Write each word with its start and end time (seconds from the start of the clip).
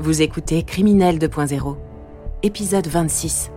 Vous 0.00 0.22
écoutez 0.22 0.64
Criminel 0.64 1.18
2.0, 1.18 1.76
épisode 2.42 2.88
26. 2.88 3.52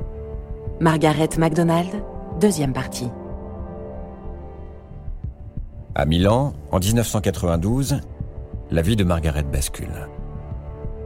Margaret 0.80 1.30
MacDonald, 1.36 1.90
deuxième 2.40 2.74
partie. 2.74 3.10
À 5.96 6.06
Milan, 6.06 6.54
en 6.72 6.78
1992, 6.78 8.02
la 8.70 8.82
vie 8.84 8.96
de 8.96 9.04
Margaret 9.04 9.44
bascule. 9.44 10.08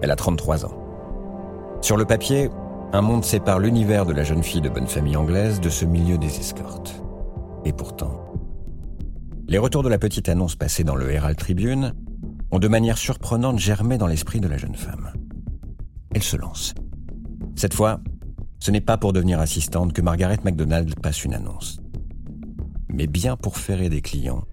Elle 0.01 0.11
a 0.11 0.17
33 0.17 0.65
ans. 0.65 0.77
Sur 1.79 1.95
le 1.95 2.03
papier, 2.03 2.49
un 2.91 3.01
monde 3.01 3.23
sépare 3.23 3.59
l'univers 3.59 4.05
de 4.05 4.11
la 4.11 4.25
jeune 4.25 4.43
fille 4.43 4.61
de 4.61 4.69
bonne 4.69 4.87
famille 4.87 5.15
anglaise 5.15 5.61
de 5.61 5.69
ce 5.69 5.85
milieu 5.85 6.17
des 6.17 6.39
escortes. 6.39 7.01
Et 7.63 7.71
pourtant, 7.71 8.33
les 9.47 9.57
retours 9.57 9.83
de 9.83 9.89
la 9.89 9.97
petite 9.97 10.27
annonce 10.27 10.57
passée 10.57 10.83
dans 10.83 10.95
le 10.95 11.09
Herald 11.09 11.37
Tribune 11.37 11.93
ont 12.51 12.59
de 12.59 12.67
manière 12.67 12.97
surprenante 12.97 13.59
germé 13.59 13.97
dans 13.97 14.07
l'esprit 14.07 14.39
de 14.39 14.47
la 14.47 14.57
jeune 14.57 14.75
femme. 14.75 15.11
Elle 16.13 16.23
se 16.23 16.35
lance. 16.37 16.73
Cette 17.55 17.73
fois, 17.73 17.99
ce 18.59 18.71
n'est 18.71 18.81
pas 18.81 18.97
pour 18.97 19.13
devenir 19.13 19.39
assistante 19.39 19.93
que 19.93 20.01
Margaret 20.01 20.39
MacDonald 20.43 20.99
passe 20.99 21.23
une 21.23 21.33
annonce, 21.33 21.79
mais 22.89 23.07
bien 23.07 23.37
pour 23.37 23.57
ferrer 23.57 23.89
des 23.89 24.01
clients 24.01 24.43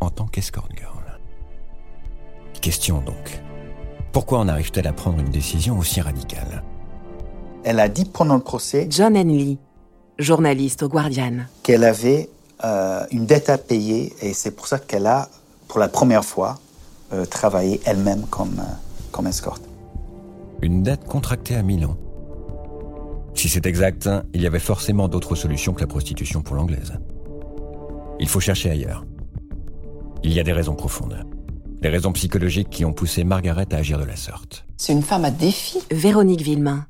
en 0.00 0.10
tant 0.10 0.26
qu'escort 0.26 0.68
girl. 0.76 1.20
Question 2.60 3.00
donc. 3.00 3.42
Pourquoi 4.12 4.38
en 4.38 4.48
arrive-t-elle 4.48 4.86
à 4.86 4.92
prendre 4.92 5.18
une 5.18 5.30
décision 5.30 5.78
aussi 5.78 6.00
radicale? 6.00 6.62
Elle 7.64 7.80
a 7.80 7.88
dit 7.88 8.04
pendant 8.04 8.36
le 8.36 8.42
procès 8.42 8.86
John 8.90 9.16
Henley, 9.16 9.58
journaliste 10.18 10.82
au 10.82 10.88
Guardian. 10.88 11.46
qu'elle 11.62 11.84
avait 11.84 12.30
euh, 12.64 13.04
une 13.10 13.26
dette 13.26 13.50
à 13.50 13.58
payer 13.58 14.12
et 14.22 14.32
c'est 14.32 14.52
pour 14.52 14.66
ça 14.66 14.78
qu'elle 14.78 15.06
a, 15.06 15.28
pour 15.68 15.80
la 15.80 15.88
première 15.88 16.24
fois, 16.24 16.58
euh, 17.14 17.24
travaillé 17.24 17.80
elle-même 17.84 18.26
comme, 18.30 18.58
euh, 18.58 18.72
comme 19.12 19.26
escorte. 19.26 19.62
Une 20.62 20.82
dette 20.82 21.04
contractée 21.04 21.56
à 21.56 21.62
Milan. 21.62 21.96
Si 23.34 23.48
c'est 23.48 23.66
exact, 23.66 24.08
il 24.32 24.42
y 24.42 24.46
avait 24.46 24.58
forcément 24.58 25.08
d'autres 25.08 25.34
solutions 25.34 25.72
que 25.72 25.80
la 25.80 25.86
prostitution 25.86 26.42
pour 26.42 26.56
l'anglaise. 26.56 26.92
Il 28.20 28.28
faut 28.28 28.40
chercher 28.40 28.70
ailleurs. 28.70 29.04
Il 30.22 30.32
y 30.32 30.40
a 30.40 30.44
des 30.44 30.52
raisons 30.52 30.74
profondes. 30.74 31.24
Des 31.82 31.88
raisons 31.88 32.12
psychologiques 32.12 32.70
qui 32.70 32.84
ont 32.84 32.92
poussé 32.92 33.24
Margaret 33.24 33.66
à 33.72 33.76
agir 33.76 33.98
de 33.98 34.04
la 34.04 34.16
sorte. 34.16 34.64
C'est 34.76 34.92
une 34.92 35.02
femme 35.02 35.24
à 35.24 35.30
défi. 35.30 35.78
Véronique 35.90 36.40
Villemain, 36.40 36.86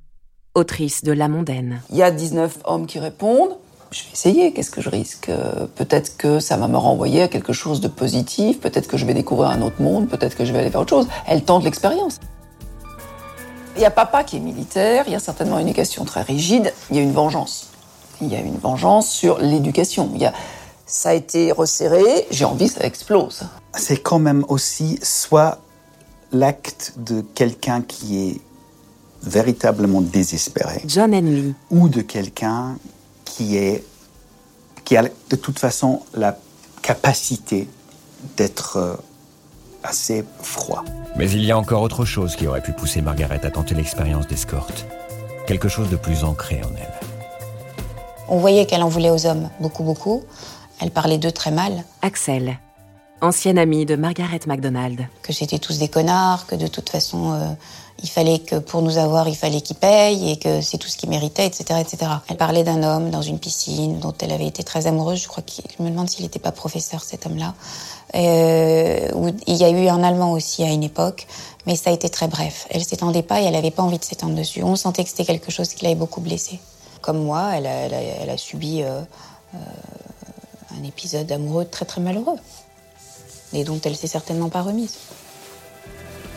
autrice 0.55 1.02
de 1.02 1.12
La 1.12 1.28
Mondaine. 1.28 1.80
Il 1.91 1.97
y 1.97 2.02
a 2.02 2.11
19 2.11 2.58
hommes 2.64 2.86
qui 2.86 2.98
répondent. 2.98 3.56
Je 3.95 4.03
vais 4.03 4.12
essayer, 4.12 4.53
qu'est-ce 4.53 4.73
que 4.73 4.81
je 4.81 4.91
risque? 4.91 5.31
Peut-être 5.77 6.17
que 6.17 6.41
ça 6.41 6.56
va 6.56 6.67
me 6.67 6.77
renvoyer 6.77 7.23
à 7.23 7.28
quelque 7.28 7.53
chose 7.53 7.81
de 7.81 7.87
positif, 7.87 8.59
peut-être 8.59 8.89
que 8.89 8.97
je 8.97 9.06
vais 9.06 9.14
découvrir 9.14 9.51
un 9.51 9.62
autre 9.62 9.81
monde, 9.81 10.09
peut-être 10.09 10.36
que 10.36 10.45
je 10.45 10.53
vais 10.53 10.59
aller 10.59 10.69
vers 10.69 10.81
autre 10.81 10.91
chose. 10.91 11.06
Elle 11.28 11.45
tente 11.45 11.62
l'expérience. 11.62 12.19
Il 13.77 13.83
y 13.83 13.84
a 13.84 13.92
papa 13.92 14.25
qui 14.25 14.39
est 14.39 14.41
militaire, 14.41 15.05
il 15.06 15.12
y 15.12 15.17
a 15.17 15.20
certainement 15.20 15.61
une 15.61 15.69
éducation 15.69 16.05
très 16.05 16.23
rigide, 16.23 16.75
il 16.91 16.97
y 16.97 16.98
a 16.98 17.03
une 17.03 17.12
vengeance. 17.12 17.69
Il 18.20 18.33
y 18.33 18.34
a 18.34 18.41
une 18.41 18.59
vengeance 18.59 19.09
sur 19.09 19.39
l'éducation. 19.39 20.11
Il 20.14 20.23
y 20.23 20.27
a... 20.27 20.33
Ça 20.86 21.11
a 21.11 21.14
été 21.14 21.53
resserré, 21.53 22.27
j'ai 22.33 22.45
envie 22.45 22.67
que 22.67 22.75
ça 22.75 22.84
explose. 22.84 23.45
C'est 23.77 24.03
quand 24.03 24.19
même 24.19 24.45
aussi 24.48 24.98
soit 25.05 25.58
l'acte 26.33 26.95
de 26.97 27.20
quelqu'un 27.20 27.81
qui 27.81 28.29
est 28.29 28.41
véritablement 29.23 30.01
désespéré 30.01 30.83
John 30.86 31.14
Henley, 31.14 31.55
ou 31.70 31.89
de 31.89 32.01
quelqu'un 32.01 32.77
qui 33.25 33.56
est 33.56 33.84
qui 34.84 34.97
a 34.97 35.03
de 35.03 35.36
toute 35.36 35.58
façon 35.58 36.03
la 36.12 36.36
capacité 36.83 37.69
d'être 38.36 38.77
euh, 38.77 38.94
assez 39.83 40.25
froid. 40.42 40.84
Mais 41.17 41.30
il 41.30 41.45
y 41.45 41.52
a 41.52 41.58
encore 41.58 41.83
autre 41.83 42.05
chose 42.05 42.36
qui 42.36 42.47
aurait 42.47 42.62
pu 42.62 42.72
pousser 42.72 43.00
Margaret 43.00 43.41
à 43.45 43.50
tenter 43.50 43.75
l'expérience 43.75 44.27
d'escorte. 44.27 44.86
Quelque 45.47 45.69
chose 45.69 45.89
de 45.89 45.97
plus 45.97 46.25
ancré 46.25 46.61
en 46.62 46.70
elle. 46.77 46.92
On 48.28 48.39
voyait 48.39 48.67
qu'elle 48.67 48.83
en 48.83 48.89
voulait 48.89 49.11
aux 49.11 49.27
hommes, 49.27 49.50
beaucoup, 49.61 49.85
beaucoup. 49.85 50.24
Elle 50.80 50.91
parlait 50.91 51.18
d'eux 51.18 51.33
très 51.33 51.51
mal, 51.51 51.85
Axel, 52.02 52.58
ancienne 53.24 53.58
amie 53.58 53.86
de 53.86 53.96
Margaret 53.96 54.40
MacDonald. 54.46 55.08
que 55.23 55.33
c'était 55.33 55.58
tous 55.58 55.79
des 55.79 55.89
connards, 55.89 56.46
que 56.46 56.55
de 56.55 56.67
toute 56.67 56.90
façon, 56.90 57.33
euh, 57.33 57.48
il 58.02 58.08
fallait 58.08 58.39
que 58.39 58.57
pour 58.57 58.83
nous 58.83 58.98
avoir, 58.98 59.29
il 59.29 59.35
fallait 59.35 59.62
qu'ils 59.62 59.77
payent 59.77 60.33
et 60.33 60.36
que 60.36 60.61
c'est 60.61 60.79
tout 60.79 60.89
ce 60.89 60.96
qu'ils 60.96 61.08
méritaient, 61.08 61.46
etc., 61.46 61.80
etc. 61.80 62.11
Elle 62.29 62.36
parlait 62.36 62.64
d'un 62.64 62.83
homme 62.83 63.11
dans 63.11 63.23
une 63.23 63.39
piscine 63.39 63.98
dont 63.98 64.14
elle 64.20 64.33
avait 64.33 64.46
été 64.46 64.62
très 64.62 64.86
amoureuse. 64.86 65.23
Je 65.23 65.29
crois 65.29 65.42
qu'il, 65.42 65.64
je 65.77 65.83
me 65.83 65.89
demande 65.90 66.08
s'il 66.11 66.23
n'était 66.24 66.39
pas 66.39 66.52
professeur, 66.52 67.02
cet 67.02 67.27
homme-là. 67.27 67.55
Euh, 68.14 69.33
il 69.46 69.56
y 69.56 69.64
a 69.64 69.70
eu 69.70 69.89
un 69.89 70.02
Allemand 70.02 70.33
aussi 70.33 70.62
à 70.62 70.70
une 70.70 70.85
époque, 70.85 71.27
mais 71.67 71.77
ça 71.77 71.91
a 71.91 71.92
été 71.92 72.11
très 72.11 72.29
bref. 72.29 72.67
Elle 72.70 72.85
s'étendait 72.85 73.23
pas 73.23 73.41
et 73.41 73.45
elle 73.45 73.56
avait 73.56 73.70
pas 73.70 73.83
envie 73.83 73.98
de 73.98 74.05
s'étendre 74.05 74.35
dessus. 74.35 74.62
On 74.62 74.77
sentait 74.77 75.02
que 75.02 75.11
c'était 75.11 75.24
quelque 75.24 75.51
chose 75.51 75.68
qui 75.70 75.85
l'avait 75.85 75.96
beaucoup 75.96 76.20
blessée. 76.20 76.61
Comme 77.01 77.23
moi, 77.24 77.52
elle 77.56 77.67
a, 77.67 78.36
subi 78.36 78.83
euh, 78.83 79.01
un 79.55 80.85
épisode 80.85 81.30
amoureux 81.33 81.64
très 81.64 81.85
très 81.85 82.01
malheureux 82.01 82.39
et 83.55 83.65
dont 83.65 83.81
elle 83.85 83.97
s'est 83.97 84.07
certainement 84.07 84.48
pas 84.48 84.63
remise. 84.63 84.98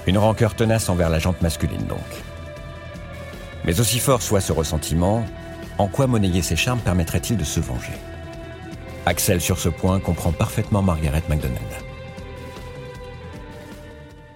Une 0.05 0.17
rancœur 0.17 0.55
tenace 0.55 0.87
envers 0.89 1.09
la 1.09 1.19
jante 1.19 1.41
masculine 1.41 1.85
donc. 1.85 1.99
Mais 3.65 3.79
aussi 3.79 3.99
fort 3.99 4.21
soit 4.21 4.39
ce 4.39 4.53
ressentiment, 4.53 5.25
en 5.77 5.87
quoi 5.87 6.07
monnayer 6.07 6.41
ses 6.41 6.55
charmes 6.55 6.79
permettrait-il 6.79 7.35
de 7.37 7.43
se 7.43 7.59
venger? 7.59 7.93
Axel 9.05 9.41
sur 9.41 9.59
ce 9.59 9.69
point 9.69 9.99
comprend 9.99 10.31
parfaitement 10.31 10.81
Margaret 10.81 11.23
MacDonald. 11.27 11.57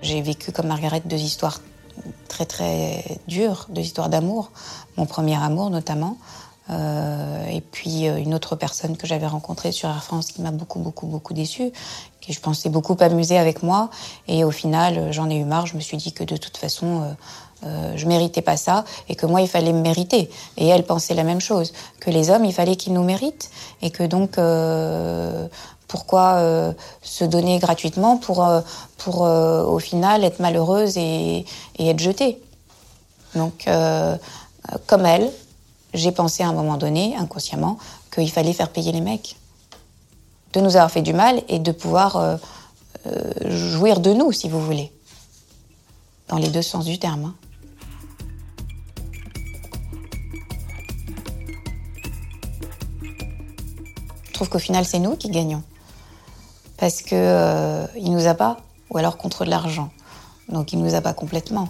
J'ai 0.02 0.22
vécu 0.22 0.52
comme 0.52 0.68
Margaret 0.68 1.02
deux 1.06 1.18
histoires 1.18 1.62
très 2.28 2.46
très 2.46 3.04
dures, 3.28 3.68
deux 3.70 3.82
histoires 3.82 4.10
d'amour. 4.10 4.52
Mon 4.98 5.06
premier 5.06 5.36
amour 5.36 5.70
notamment. 5.70 6.18
Euh, 6.72 7.46
et 7.48 7.62
puis 7.62 8.08
euh, 8.08 8.18
une 8.18 8.34
autre 8.34 8.56
personne 8.56 8.96
que 8.96 9.06
j'avais 9.06 9.28
rencontrée 9.28 9.72
sur 9.72 9.90
Air 9.90 10.04
France 10.04 10.28
qui 10.32 10.42
m'a 10.42 10.52
beaucoup 10.52 10.80
beaucoup 10.80 11.06
beaucoup 11.06 11.34
déçue, 11.34 11.74
qui 12.22 12.32
je 12.34 12.40
pensais 12.40 12.70
beaucoup 12.70 12.96
amusé 13.00 13.38
avec 13.38 13.64
moi. 13.64 13.90
Et 14.28 14.44
au 14.44 14.52
final, 14.52 14.98
euh, 14.98 15.12
j'en 15.12 15.30
ai 15.30 15.36
eu 15.36 15.44
marre. 15.44 15.66
Je 15.66 15.76
me 15.76 15.82
suis 15.82 15.98
dit 15.98 16.14
que 16.14 16.24
de 16.24 16.38
toute 16.38 16.56
façon, 16.56 17.02
euh, 17.02 17.14
euh, 17.66 17.94
je 17.96 18.08
méritais 18.08 18.42
pas 18.42 18.58
ça 18.58 18.86
et 19.10 19.16
que 19.16 19.26
moi, 19.26 19.42
il 19.42 19.48
fallait 19.48 19.74
me 19.74 19.82
mériter. 19.82 20.30
Et 20.58 20.68
elle 20.68 20.86
pensait 20.86 21.16
la 21.16 21.24
même 21.24 21.42
chose, 21.42 21.74
que 22.00 22.10
les 22.10 22.30
hommes, 22.30 22.46
il 22.46 22.54
fallait 22.54 22.76
qu'ils 22.76 22.94
nous 22.94 23.04
méritent 23.04 23.50
et 23.82 23.90
que 23.90 24.04
donc 24.04 24.40
pourquoi 25.88 26.74
se 27.02 27.26
donner 27.26 27.60
gratuitement 27.60 28.18
pour, 28.18 28.48
pour 28.98 29.22
au 29.22 29.80
final 29.80 30.24
être 30.24 30.40
malheureuse 30.40 30.98
et, 30.98 31.46
être 31.78 32.00
jetée. 32.00 32.42
Donc, 33.36 33.70
comme 34.88 35.06
elle, 35.06 35.30
j'ai 35.94 36.12
pensé 36.12 36.44
à 36.44 36.48
un 36.48 36.54
moment 36.54 36.78
donné, 36.78 37.16
inconsciemment, 37.16 37.78
qu'il 38.14 38.32
fallait 38.32 38.54
faire 38.54 38.70
payer 38.70 38.92
les 38.92 39.02
mecs. 39.02 39.36
De 40.54 40.60
nous 40.60 40.76
avoir 40.76 40.92
fait 40.92 41.02
du 41.02 41.14
mal 41.14 41.42
et 41.48 41.60
de 41.60 41.72
pouvoir 41.72 42.18
euh, 42.18 42.38
euh, 43.08 43.32
jouir 43.50 44.00
de 44.00 44.14
nous, 44.14 44.32
si 44.32 44.50
vous 44.50 44.62
voulez. 44.64 44.92
Dans 46.28 46.38
les 46.38 46.50
deux 46.50 46.62
sens 46.62 46.86
du 46.86 47.00
terme. 47.00 47.26
hein. 47.26 47.36
Je 54.28 54.34
trouve 54.34 54.50
qu'au 54.50 54.60
final, 54.60 54.86
c'est 54.86 55.00
nous 55.00 55.16
qui 55.16 55.30
gagnons. 55.30 55.64
Parce 56.78 57.02
que 57.02 57.14
euh, 57.14 57.86
nous 57.98 58.28
a 58.28 58.34
pas, 58.34 58.58
ou 58.90 58.98
alors 58.98 59.18
contre 59.18 59.46
de 59.46 59.50
l'argent. 59.50 59.92
Donc 60.50 60.74
il 60.74 60.80
nous 60.80 60.96
a 60.96 61.02
pas 61.02 61.14
complètement. 61.14 61.70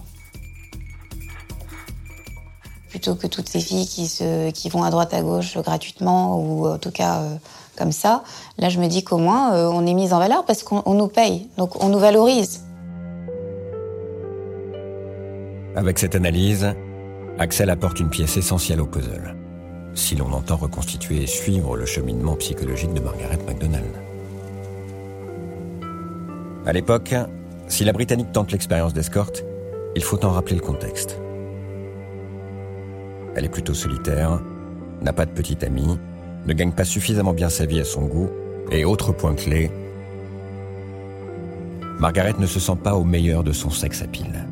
Plutôt 3.01 3.16
que 3.16 3.25
toutes 3.25 3.50
ces 3.50 3.62
filles 3.62 3.88
qui, 3.88 4.06
se, 4.06 4.51
qui 4.51 4.69
vont 4.69 4.84
à 4.84 4.91
droite 4.91 5.12
à 5.16 5.23
gauche 5.23 5.57
gratuitement, 5.57 6.38
ou 6.39 6.67
en 6.67 6.78
tout 6.78 6.91
cas 6.91 7.22
euh, 7.22 7.35
comme 7.75 7.91
ça, 7.91 8.23
là 8.59 8.69
je 8.69 8.79
me 8.79 8.85
dis 8.85 9.03
qu'au 9.03 9.17
moins 9.17 9.56
euh, 9.56 9.72
on 9.73 9.88
est 9.88 9.95
mis 9.95 10.13
en 10.13 10.19
valeur 10.19 10.45
parce 10.45 10.62
qu'on 10.62 10.84
on 10.85 10.94
nous 10.94 11.07
paye, 11.07 11.47
donc 11.57 11.84
on 11.84 11.89
nous 11.89 11.97
valorise. 11.97 12.63
Avec 15.75 15.98
cette 15.98 16.13
analyse, 16.13 16.75
Axel 17.39 17.71
apporte 17.71 18.00
une 18.00 18.12
pièce 18.12 18.38
essentielle 18.38 18.81
au 18.81 18.86
puzzle, 18.86 19.36
si 19.95 20.15
l'on 20.15 20.31
entend 20.31 20.57
reconstituer 20.57 21.24
et 21.24 21.27
suivre 21.27 21.75
le 21.75 21.88
cheminement 21.88 22.36
psychologique 22.36 22.94
de 22.94 23.00
Margaret 23.00 23.39
MacDonald. 23.47 23.95
À 26.68 26.71
l'époque, 26.71 27.15
si 27.68 27.83
la 27.83 27.94
Britannique 27.94 28.31
tente 28.31 28.51
l'expérience 28.51 28.94
d'escorte, 28.94 29.44
il 29.95 30.04
faut 30.04 30.24
en 30.24 30.30
rappeler 30.30 30.57
le 30.57 30.62
contexte. 30.62 31.20
Elle 33.42 33.48
est 33.48 33.50
plutôt 33.50 33.74
solitaire, 33.74 34.40
n'a 35.02 35.14
pas 35.14 35.26
de 35.26 35.32
petite 35.32 35.64
amie, 35.64 35.98
ne 36.46 36.54
gagne 36.54 36.74
pas 36.74 36.84
suffisamment 36.84 37.34
bien 37.34 37.50
sa 37.50 37.66
vie 37.66 37.80
à 37.80 37.84
son 37.84 38.04
goût, 38.04 38.30
et 38.70 38.86
autre 38.86 39.14
point 39.14 39.34
clé, 39.34 39.72
Margaret 41.98 42.36
ne 42.38 42.46
se 42.46 42.60
sent 42.60 42.78
pas 42.84 42.94
au 42.94 43.04
meilleur 43.04 43.44
de 43.44 43.52
son 43.52 43.72
sexe 43.72 44.04
à 44.04 44.06
pile. 44.06 44.46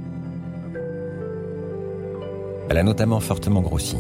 Elle 2.68 2.80
a 2.80 2.82
notamment 2.82 3.20
fortement 3.20 3.62
grossi. 3.62 3.98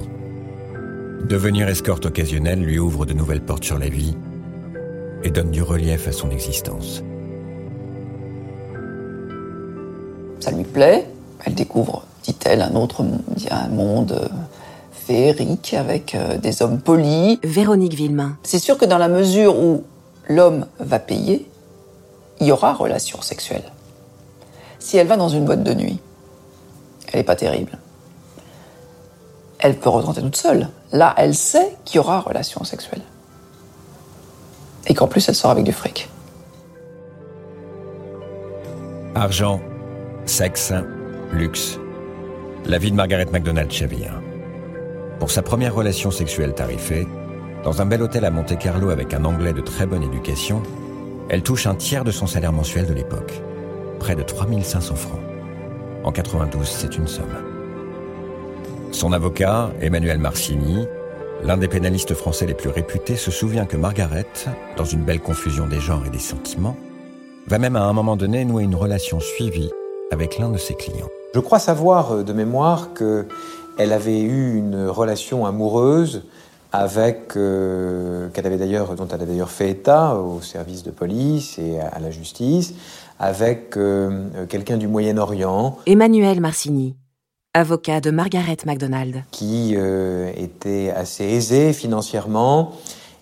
Devenir 1.23 1.69
escorte 1.69 2.07
occasionnelle 2.07 2.63
lui 2.63 2.79
ouvre 2.79 3.05
de 3.05 3.13
nouvelles 3.13 3.45
portes 3.45 3.65
sur 3.65 3.77
la 3.77 3.89
vie 3.89 4.17
et 5.23 5.29
donne 5.29 5.51
du 5.51 5.61
relief 5.61 6.07
à 6.07 6.11
son 6.11 6.31
existence. 6.31 7.03
Ça 10.39 10.49
lui 10.49 10.63
plaît, 10.63 11.05
elle 11.45 11.53
découvre 11.53 12.07
dit-elle, 12.23 12.63
un 12.63 12.73
autre 12.73 13.05
un 13.51 13.67
monde 13.67 14.13
euh, 14.13 14.27
féerique 15.09 15.73
avec 15.73 16.13
euh, 16.13 16.37
des 16.37 16.61
hommes 16.61 16.79
polis. 16.79 17.39
Véronique 17.43 17.95
Villemain. 17.95 18.37
C'est 18.43 18.59
sûr 18.59 18.77
que 18.77 18.85
dans 18.85 18.99
la 18.99 19.07
mesure 19.07 19.57
où 19.57 19.83
l'homme 20.27 20.67
va 20.79 20.99
payer, 20.99 21.49
il 22.39 22.45
y 22.45 22.51
aura 22.51 22.73
relation 22.73 23.19
sexuelle. 23.23 23.63
Si 24.77 24.97
elle 24.97 25.07
va 25.07 25.17
dans 25.17 25.29
une 25.29 25.45
boîte 25.45 25.63
de 25.63 25.73
nuit, 25.73 25.99
elle 27.07 27.21
n'est 27.21 27.23
pas 27.23 27.35
terrible. 27.35 27.79
Elle 29.57 29.77
peut 29.77 29.89
rentrer 29.89 30.21
toute 30.21 30.35
seule. 30.35 30.69
Là, 30.91 31.15
elle 31.17 31.33
sait 31.33 31.75
qu'il 31.85 31.95
y 31.95 31.99
aura 31.99 32.19
relation 32.19 32.63
sexuelle. 32.63 33.01
Et 34.85 34.93
qu'en 34.93 35.07
plus, 35.07 35.27
elle 35.27 35.35
sort 35.35 35.49
avec 35.49 35.63
du 35.63 35.73
fric. 35.73 36.07
Argent, 39.15 39.59
sexe, 40.27 40.71
luxe. 41.33 41.79
La 42.65 42.77
vie 42.77 42.91
de 42.91 42.95
Margaret 42.95 43.25
MacDonald 43.31 43.71
chavire. 43.71 44.13
Pour 45.19 45.31
sa 45.31 45.41
première 45.41 45.75
relation 45.75 46.11
sexuelle 46.11 46.53
tarifée, 46.53 47.05
dans 47.65 47.81
un 47.81 47.85
bel 47.85 48.01
hôtel 48.01 48.23
à 48.23 48.31
Monte-Carlo 48.31 48.89
avec 48.89 49.13
un 49.13 49.25
anglais 49.25 49.51
de 49.51 49.59
très 49.59 49.85
bonne 49.85 50.03
éducation, 50.03 50.63
elle 51.27 51.43
touche 51.43 51.67
un 51.67 51.75
tiers 51.75 52.05
de 52.05 52.11
son 52.11 52.25
salaire 52.25 52.53
mensuel 52.53 52.87
de 52.87 52.93
l'époque, 52.93 53.33
près 53.99 54.15
de 54.15 54.23
3500 54.23 54.95
francs. 54.95 55.19
En 56.05 56.13
92, 56.13 56.65
c'est 56.65 56.95
une 56.95 57.07
somme. 57.07 57.25
Son 58.91 59.11
avocat, 59.11 59.71
Emmanuel 59.81 60.19
Marcini, 60.19 60.87
l'un 61.43 61.57
des 61.57 61.67
pénalistes 61.67 62.13
français 62.13 62.45
les 62.45 62.53
plus 62.53 62.69
réputés, 62.69 63.17
se 63.17 63.29
souvient 63.29 63.65
que 63.65 63.75
Margaret, 63.75 64.25
dans 64.77 64.85
une 64.85 65.03
belle 65.03 65.19
confusion 65.19 65.67
des 65.67 65.81
genres 65.81 66.05
et 66.07 66.09
des 66.09 66.17
sentiments, 66.17 66.77
va 67.45 67.59
même 67.59 67.75
à 67.75 67.83
un 67.83 67.93
moment 67.93 68.15
donné 68.15 68.45
nouer 68.45 68.63
une 68.63 68.75
relation 68.75 69.19
suivie 69.19 69.69
avec 70.11 70.39
l'un 70.39 70.49
de 70.49 70.57
ses 70.57 70.75
clients. 70.75 71.09
Je 71.35 71.39
crois 71.39 71.59
savoir 71.59 72.11
euh, 72.11 72.23
de 72.23 72.33
mémoire 72.33 72.93
qu'elle 73.79 73.93
avait 73.93 74.19
eu 74.19 74.57
une 74.57 74.87
relation 74.87 75.45
amoureuse 75.45 76.23
avec 76.73 77.37
euh, 77.37 78.27
qu'elle 78.29 78.45
avait 78.45 78.57
d'ailleurs 78.57 78.93
dont 78.95 79.07
elle 79.07 79.21
a 79.21 79.25
d'ailleurs 79.25 79.51
fait 79.51 79.69
état 79.69 80.15
au 80.15 80.41
service 80.41 80.83
de 80.83 80.91
police 80.91 81.57
et 81.57 81.79
à, 81.79 81.97
la 81.99 82.11
justice 82.11 82.73
avec 83.19 83.77
euh, 83.77 84.45
quelqu'un 84.49 84.75
du 84.75 84.89
Moyen-Orient 84.89 85.77
Emmanuel 85.85 86.41
Marcini 86.41 86.97
avocat 87.53 88.01
de 88.01 88.11
Margaret 88.11 88.57
MacDonald 88.65 89.23
qui 89.31 89.75
euh, 89.77 90.29
était 90.35 90.91
assez 90.93 91.23
aisé 91.23 91.71
financièrement 91.71 92.73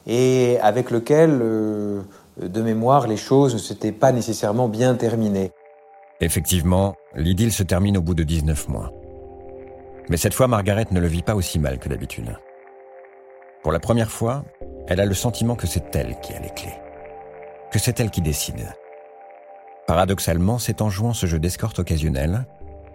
et 0.07 0.57
avec 0.63 0.89
lequel 0.89 1.38
de 1.38 2.62
mémoire 2.63 3.07
les 3.07 3.18
choses 3.18 3.54
ne 3.54 3.59
s'étaient 3.59 3.92
pas 3.92 4.12
nécessairement 4.12 4.69
bien 4.69 4.95
terminées. 4.95 5.51
Effectivement, 6.19 6.95
l'idylle 7.13 7.51
se 7.51 7.62
termine 7.62 7.98
au 7.98 8.01
bout 8.01 8.15
de 8.15 8.24
19 8.24 8.69
mois. 8.69 8.92
Mais 10.09 10.18
cette 10.18 10.33
fois, 10.33 10.48
Margaret 10.48 10.88
ne 10.92 11.00
le 11.00 11.07
vit 11.07 11.21
pas 11.21 11.36
aussi 11.36 11.59
mal 11.59 11.80
que 11.80 11.89
d'habitude. 11.89 12.38
Pour 13.62 13.71
la 13.71 13.80
première 13.80 14.12
fois, 14.12 14.45
elle 14.88 15.01
a 15.01 15.06
le 15.06 15.13
sentiment 15.13 15.56
que 15.56 15.68
c'est 15.68 15.95
elle 15.95 16.19
qui 16.21 16.33
a 16.33 16.39
les 16.39 16.50
clés, 16.50 16.80
que 17.71 17.80
c'est 17.80 18.00
elle 18.00 18.09
qui 18.09 18.21
décide. 18.21 18.74
Paradoxalement, 19.88 20.59
c'est 20.59 20.81
en 20.81 20.89
jouant 20.89 21.13
ce 21.13 21.25
jeu 21.25 21.39
d'escorte 21.39 21.80
occasionnel 21.80 22.45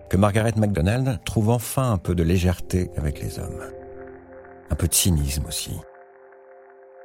que 0.08 0.16
Margaret 0.16 0.52
MacDonald 0.56 1.20
trouve 1.24 1.50
enfin 1.50 1.92
un 1.92 1.98
peu 1.98 2.14
de 2.14 2.22
légèreté 2.22 2.90
avec 2.96 3.20
les 3.20 3.38
hommes. 3.38 3.62
Un 4.70 4.74
peu 4.74 4.88
de 4.88 4.94
cynisme 4.94 5.46
aussi. 5.46 5.78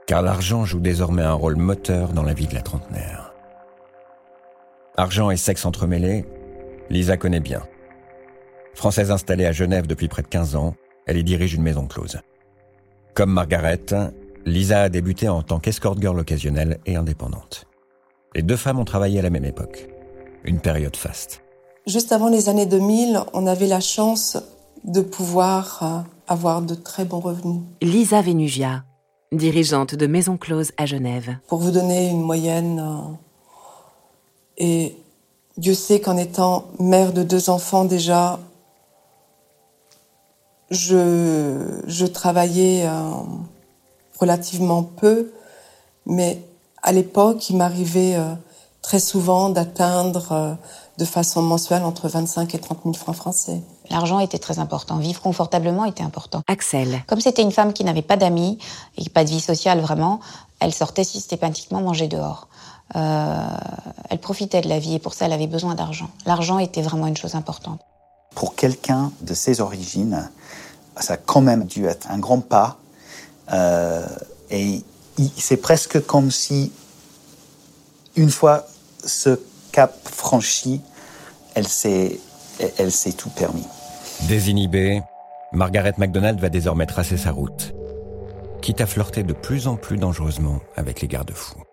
Car 0.05 0.21
l'argent 0.21 0.65
joue 0.65 0.79
désormais 0.79 1.23
un 1.23 1.33
rôle 1.33 1.55
moteur 1.57 2.13
dans 2.13 2.23
la 2.23 2.33
vie 2.33 2.47
de 2.47 2.53
la 2.53 2.61
trentenaire. 2.61 3.33
Argent 4.95 5.29
et 5.31 5.37
sexe 5.37 5.65
entremêlés, 5.65 6.25
Lisa 6.89 7.17
connaît 7.17 7.39
bien. 7.39 7.63
Française 8.77 9.09
installée 9.09 9.47
à 9.47 9.51
Genève 9.51 9.87
depuis 9.87 10.07
près 10.07 10.21
de 10.21 10.27
15 10.27 10.55
ans, 10.55 10.75
elle 11.07 11.17
y 11.17 11.23
dirige 11.23 11.55
une 11.55 11.63
maison 11.63 11.87
close. 11.87 12.19
Comme 13.15 13.31
Margaret, 13.31 13.87
Lisa 14.45 14.83
a 14.83 14.89
débuté 14.89 15.27
en 15.27 15.41
tant 15.41 15.57
qu'escort 15.57 15.99
girl 15.99 16.19
occasionnelle 16.19 16.77
et 16.85 16.95
indépendante. 16.95 17.65
Les 18.35 18.43
deux 18.43 18.55
femmes 18.55 18.77
ont 18.77 18.85
travaillé 18.85 19.17
à 19.17 19.23
la 19.23 19.31
même 19.31 19.45
époque. 19.45 19.89
Une 20.43 20.59
période 20.59 20.95
faste. 20.95 21.41
Juste 21.87 22.11
avant 22.11 22.29
les 22.29 22.49
années 22.49 22.67
2000, 22.67 23.21
on 23.33 23.47
avait 23.47 23.65
la 23.65 23.79
chance 23.79 24.37
de 24.83 25.01
pouvoir 25.01 25.79
euh, 25.81 26.31
avoir 26.31 26.61
de 26.61 26.75
très 26.75 27.03
bons 27.03 27.19
revenus. 27.19 27.63
Lisa 27.81 28.21
Venugia, 28.21 28.83
dirigeante 29.31 29.95
de 29.95 30.05
Maison 30.05 30.37
Close 30.37 30.71
à 30.77 30.85
Genève. 30.85 31.37
Pour 31.47 31.57
vous 31.57 31.71
donner 31.71 32.09
une 32.09 32.21
moyenne, 32.21 32.79
euh, 32.79 33.13
et 34.59 34.95
Dieu 35.57 35.73
sait 35.73 35.99
qu'en 35.99 36.15
étant 36.15 36.67
mère 36.77 37.11
de 37.11 37.23
deux 37.23 37.49
enfants 37.49 37.83
déjà, 37.83 38.39
je, 40.71 41.81
je 41.87 42.05
travaillais 42.05 42.85
euh, 42.85 43.11
relativement 44.19 44.83
peu, 44.83 45.31
mais 46.05 46.41
à 46.83 46.91
l'époque, 46.91 47.49
il 47.49 47.57
m'arrivait 47.57 48.15
euh, 48.15 48.33
très 48.81 48.99
souvent 48.99 49.49
d'atteindre 49.49 50.31
euh, 50.31 50.53
de 50.97 51.05
façon 51.05 51.41
mensuelle 51.41 51.83
entre 51.83 52.09
25 52.09 52.53
et 52.55 52.59
30 52.59 52.79
000 52.83 52.93
francs 52.95 53.15
français. 53.15 53.61
L'argent 53.89 54.19
était 54.19 54.39
très 54.39 54.59
important. 54.59 54.97
Vivre 54.97 55.21
confortablement 55.21 55.85
était 55.85 56.03
important. 56.03 56.41
Axel. 56.47 57.03
Comme 57.07 57.21
c'était 57.21 57.43
une 57.43 57.51
femme 57.51 57.71
qui 57.71 57.83
n'avait 57.83 58.01
pas 58.01 58.17
d'amis 58.17 58.57
et 58.97 59.09
pas 59.09 59.23
de 59.23 59.29
vie 59.29 59.39
sociale 59.39 59.79
vraiment, 59.79 60.19
elle 60.59 60.73
sortait 60.73 61.05
systématiquement 61.05 61.81
manger 61.81 62.07
dehors. 62.07 62.47
elle 62.95 64.19
profitait 64.19 64.61
de 64.61 64.67
la 64.67 64.79
vie 64.79 64.95
et 64.95 64.99
pour 64.99 65.13
ça 65.13 65.27
elle 65.27 65.33
avait 65.33 65.47
besoin 65.47 65.75
d'argent. 65.75 66.09
L'argent 66.25 66.57
était 66.57 66.81
vraiment 66.81 67.07
une 67.07 67.15
chose 67.15 67.35
importante. 67.35 67.79
Pour 68.37 68.53
quelqu'un 68.53 69.11
de 69.21 69.33
ses 69.33 69.61
origines, 69.61 70.29
ça 70.95 71.15
a 71.15 71.17
quand 71.17 71.41
même 71.41 71.65
dû 71.65 71.87
être 71.87 72.11
un 72.11 72.19
grand 72.19 72.39
pas. 72.39 72.77
Euh, 73.51 74.05
et 74.51 74.83
c'est 75.35 75.57
presque 75.57 76.05
comme 76.05 76.29
si, 76.29 76.71
une 78.15 78.29
fois 78.29 78.67
ce 79.03 79.39
cap 79.71 79.91
franchi, 80.07 80.81
elle 81.55 81.67
s'est, 81.67 82.19
elle 82.77 82.91
s'est 82.91 83.13
tout 83.13 83.31
permis. 83.31 83.65
Désinhibée, 84.27 85.01
Margaret 85.51 85.95
MacDonald 85.97 86.39
va 86.39 86.49
désormais 86.49 86.85
tracer 86.85 87.17
sa 87.17 87.31
route, 87.31 87.73
quitte 88.61 88.81
à 88.81 88.85
flirter 88.85 89.23
de 89.23 89.33
plus 89.33 89.67
en 89.67 89.77
plus 89.77 89.97
dangereusement 89.97 90.59
avec 90.75 91.01
les 91.01 91.07
garde-fous. 91.07 91.63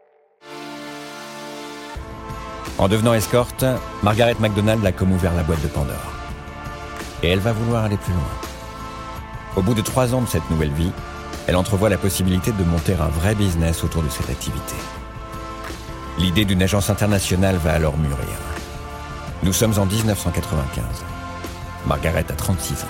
En 2.78 2.88
devenant 2.88 3.12
escorte, 3.12 3.66
Margaret 4.02 4.36
MacDonald 4.40 4.84
a 4.86 4.92
comme 4.92 5.12
ouvert 5.12 5.34
la 5.34 5.42
boîte 5.42 5.60
de 5.62 5.68
Pandore. 5.68 6.13
Et 7.24 7.28
elle 7.28 7.38
va 7.38 7.52
vouloir 7.52 7.84
aller 7.84 7.96
plus 7.96 8.12
loin. 8.12 8.22
Au 9.56 9.62
bout 9.62 9.72
de 9.72 9.80
trois 9.80 10.14
ans 10.14 10.20
de 10.20 10.28
cette 10.28 10.50
nouvelle 10.50 10.72
vie, 10.72 10.90
elle 11.46 11.56
entrevoit 11.56 11.88
la 11.88 11.96
possibilité 11.96 12.52
de 12.52 12.64
monter 12.64 12.92
un 12.92 13.08
vrai 13.08 13.34
business 13.34 13.82
autour 13.82 14.02
de 14.02 14.10
cette 14.10 14.28
activité. 14.28 14.74
L'idée 16.18 16.44
d'une 16.44 16.62
agence 16.62 16.90
internationale 16.90 17.56
va 17.56 17.72
alors 17.72 17.96
mûrir. 17.96 18.18
Nous 19.42 19.54
sommes 19.54 19.72
en 19.78 19.86
1995. 19.86 20.84
Margaret 21.86 22.26
a 22.28 22.34
36 22.34 22.74
ans. 22.74 22.88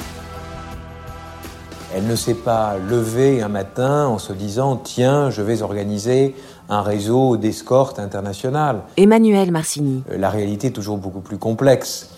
Elle 1.95 2.09
ne 2.09 2.17
s'est 2.17 2.35
pas 2.35 2.77
levée 2.77 3.41
un 3.41 3.49
matin 3.49 4.09
en 4.09 4.19
se 4.19 4.33
disant 4.33 4.77
Tiens, 4.77 5.31
je 5.31 5.43
vais 5.43 5.63
organiser 5.63 6.35
un 6.69 6.83
réseau 6.83 7.37
d'escorte 7.37 8.01
internationale. 8.01 8.83
Emmanuel 8.97 9.53
Marcini. 9.53 10.03
Euh, 10.11 10.19
la 10.19 10.29
réalité 10.29 10.69
est 10.69 10.73
toujours 10.73 10.99
beaucoup 10.99 11.21
plus 11.21 11.39
complexe. 11.39 12.11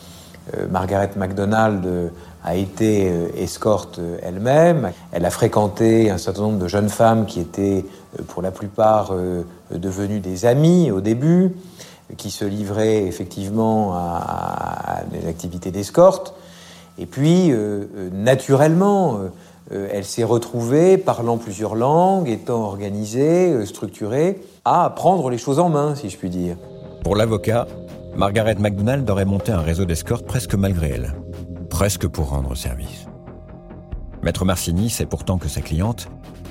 Euh, 0.54 0.68
Margaret 0.68 1.10
MacDonald 1.16 1.84
euh, 1.86 2.08
a 2.44 2.54
été 2.54 3.10
euh, 3.10 3.28
escorte 3.36 4.00
elle-même. 4.22 4.92
Elle 5.12 5.24
a 5.24 5.30
fréquenté 5.30 6.10
un 6.10 6.18
certain 6.18 6.42
nombre 6.42 6.58
de 6.58 6.68
jeunes 6.68 6.88
femmes 6.88 7.26
qui 7.26 7.40
étaient 7.40 7.84
pour 8.28 8.42
la 8.42 8.50
plupart 8.50 9.12
devenues 9.70 10.20
des 10.20 10.46
amies 10.46 10.90
au 10.90 11.02
début, 11.02 11.54
qui 12.16 12.30
se 12.30 12.46
livraient 12.46 13.04
effectivement 13.04 13.92
à, 13.94 15.02
des 15.12 15.28
activités 15.28 15.70
d'escorte. 15.70 16.32
Et 16.98 17.04
puis, 17.04 17.52
naturellement, 18.14 19.20
elle 19.70 20.06
s'est 20.06 20.24
retrouvée, 20.24 20.96
parlant 20.96 21.36
plusieurs 21.36 21.74
langues, 21.74 22.30
étant 22.30 22.62
organisée, 22.62 23.66
structurée, 23.66 24.40
à 24.64 24.88
prendre 24.96 25.28
les 25.28 25.36
choses 25.36 25.58
en 25.58 25.68
main, 25.68 25.94
si 25.94 26.08
je 26.08 26.16
puis 26.16 26.30
dire. 26.30 26.56
Pour 27.04 27.16
l'avocat, 27.16 27.66
Margaret 28.16 28.54
MacDonald 28.54 29.10
aurait 29.10 29.26
monté 29.26 29.52
un 29.52 29.60
réseau 29.60 29.84
d'escorte 29.84 30.24
presque 30.24 30.54
malgré 30.54 30.88
elle, 30.88 31.12
presque 31.68 32.06
pour 32.06 32.30
rendre 32.30 32.54
service. 32.54 33.04
Maître 34.22 34.46
Marcini 34.46 34.88
sait 34.88 35.04
pourtant 35.04 35.36
que 35.36 35.48
sa 35.48 35.60
cliente 35.60 36.08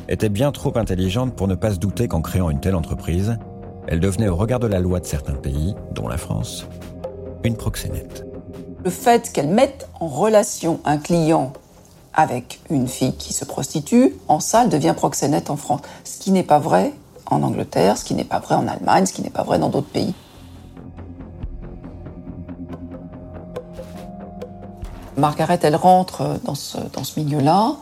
était 0.08 0.30
bien 0.30 0.52
trop 0.52 0.78
intelligente 0.78 1.36
pour 1.36 1.48
ne 1.48 1.56
pas 1.56 1.72
se 1.72 1.80
douter 1.80 2.08
qu'en 2.08 2.22
créant 2.22 2.52
une 2.52 2.60
telle 2.60 2.76
entreprise, 2.76 3.40
elle 3.88 4.00
devenait 4.00 4.28
au 4.28 4.36
regard 4.36 4.60
de 4.60 4.68
la 4.68 4.80
loi 4.80 5.00
de 5.00 5.08
certains 5.08 5.34
pays, 5.34 5.74
dont 5.92 6.08
la 6.08 6.18
France, 6.18 6.68
une 7.44 7.58
proxénète. 7.58 8.28
Le 8.84 8.92
fait 8.92 9.32
qu'elle 9.34 9.50
mette 9.50 9.90
en 10.00 10.08
relation 10.08 10.80
un 10.86 11.00
client 11.00 11.52
avec 12.14 12.60
une 12.70 12.88
fille 12.88 13.16
qui 13.16 13.34
se 13.34 13.44
prostitue, 13.44 14.14
en 14.28 14.40
salle 14.40 14.70
devient 14.70 14.94
proxénète 14.96 15.50
en 15.50 15.58
France. 15.58 15.82
Ce 16.04 16.20
qui 16.20 16.30
n'est 16.30 16.44
pas 16.44 16.60
vrai 16.60 16.94
en 17.26 17.42
Angleterre, 17.42 17.98
ce 17.98 18.06
qui 18.06 18.14
n'est 18.14 18.24
pas 18.24 18.40
vrai 18.40 18.54
en 18.54 18.68
Allemagne, 18.68 19.08
ce 19.08 19.14
qui 19.14 19.24
n'est 19.24 19.32
pas 19.32 19.44
vrai 19.44 19.58
dans 19.58 19.70
d'autres 19.70 19.90
pays. 19.90 20.14
Margaret, 25.18 25.60
elle 25.64 25.76
rentre 25.76 26.40
dans 26.44 26.56
ce, 26.56 26.78
dans 26.94 27.04
ce 27.04 27.20
milieu-là. 27.20 27.76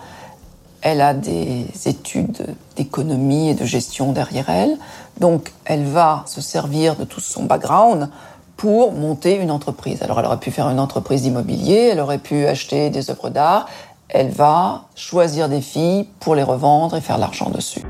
Elle 0.81 1.01
a 1.01 1.13
des 1.13 1.65
études 1.85 2.45
d'économie 2.75 3.49
et 3.49 3.53
de 3.53 3.65
gestion 3.65 4.11
derrière 4.11 4.49
elle. 4.49 4.77
Donc, 5.19 5.51
elle 5.65 5.85
va 5.85 6.23
se 6.25 6.41
servir 6.41 6.95
de 6.95 7.05
tout 7.05 7.21
son 7.21 7.45
background 7.45 8.09
pour 8.57 8.91
monter 8.91 9.35
une 9.37 9.51
entreprise. 9.51 10.03
Alors, 10.03 10.19
elle 10.19 10.25
aurait 10.25 10.39
pu 10.39 10.51
faire 10.51 10.69
une 10.69 10.79
entreprise 10.79 11.23
d'immobilier, 11.23 11.89
elle 11.91 11.99
aurait 11.99 12.17
pu 12.17 12.45
acheter 12.45 12.89
des 12.89 13.09
œuvres 13.09 13.29
d'art. 13.29 13.67
Elle 14.09 14.29
va 14.29 14.83
choisir 14.95 15.49
des 15.49 15.61
filles 15.61 16.07
pour 16.19 16.35
les 16.35 16.43
revendre 16.43 16.95
et 16.95 17.01
faire 17.01 17.17
l'argent 17.17 17.49
dessus. 17.49 17.83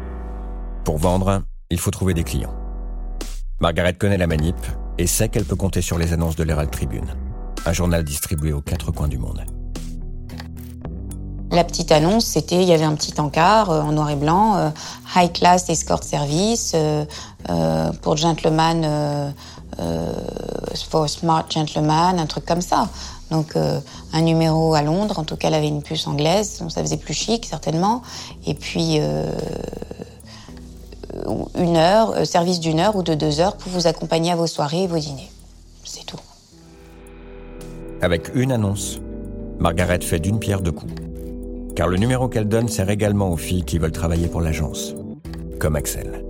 Pour 0.86 0.98
vendre, 0.98 1.42
il 1.70 1.80
faut 1.80 1.92
trouver 1.92 2.14
des 2.14 2.24
clients. 2.24 2.54
Margaret 3.60 3.94
connaît 3.94 4.18
la 4.18 4.28
manip 4.28 4.56
et 4.98 5.08
sait 5.08 5.30
qu'elle 5.30 5.46
peut 5.46 5.56
compter 5.56 5.82
sur 5.82 5.98
les 5.98 6.14
annonces 6.14 6.36
de 6.36 6.44
l'Herald 6.44 6.70
Tribune, 6.70 7.16
un 7.66 7.74
journal 7.74 8.04
distribué 8.04 8.54
aux 8.54 8.62
quatre 8.62 8.92
coins 8.92 9.08
du 9.08 9.18
monde. 9.18 9.44
La 11.54 11.64
petite 11.64 11.92
annonce, 11.92 12.26
c'était, 12.26 12.64
il 12.64 12.68
y 12.68 12.74
avait 12.74 12.84
un 12.84 12.96
petit 12.96 13.14
encart 13.22 13.70
euh, 13.70 13.82
en 13.82 13.92
noir 13.92 14.10
et 14.10 14.16
blanc, 14.16 14.56
euh, 14.56 14.70
High 15.16 15.32
Class 15.32 15.70
Escort 15.70 16.04
Service 16.04 16.74
euh, 16.74 17.06
pour 18.02 18.18
gentleman, 18.18 19.34
for 20.90 21.08
smart 21.08 21.46
gentleman, 21.50 22.20
un 22.20 22.26
truc 22.26 22.46
comme 22.46 22.62
ça. 22.62 22.90
Donc 23.30 23.56
un 23.56 24.22
numéro 24.22 24.74
à 24.74 24.82
Londres, 24.82 25.20
en 25.20 25.24
tout 25.24 25.36
cas 25.36 25.50
elle 25.50 25.54
avait 25.54 25.68
une 25.68 25.84
puce 25.84 26.08
anglaise, 26.08 26.60
donc 26.60 26.72
ça 26.72 26.82
faisait 26.82 26.98
plus 26.98 27.14
chic 27.14 27.46
certainement. 27.46 28.02
Et 28.46 28.54
puis 28.54 29.00
une 31.56 31.78
heure, 31.78 32.26
service 32.26 32.60
d'une 32.60 32.80
heure 32.80 32.96
ou 32.96 33.04
de 33.04 33.14
deux 33.14 33.40
heures 33.40 33.58
pour 33.58 33.72
vous 33.72 33.88
accompagner 33.88 34.32
à 34.32 34.36
vos 34.36 34.48
soirées 34.48 34.84
et 34.84 34.88
vos 34.88 35.00
dîners. 35.00 35.32
C'est 35.84 36.06
tout. 36.06 36.20
Avec 38.04 38.36
une 38.36 38.52
annonce, 38.52 39.00
Margaret 39.60 40.02
fait 40.02 40.20
d'une 40.20 40.38
pierre 40.38 40.60
deux 40.60 40.74
coups 40.74 40.92
car 41.74 41.88
le 41.88 41.96
numéro 41.96 42.28
qu'elle 42.28 42.50
donne 42.50 42.68
sert 42.68 42.90
également 42.90 43.30
aux 43.30 43.38
filles 43.38 43.64
qui 43.64 43.78
veulent 43.78 43.94
travailler 43.94 44.28
pour 44.28 44.42
l'agence, 44.42 44.94
comme 45.58 45.78
Axel. 45.78 46.26